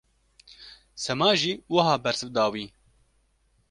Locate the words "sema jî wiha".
1.03-1.95